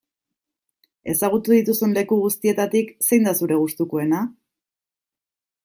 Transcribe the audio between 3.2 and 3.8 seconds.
da zure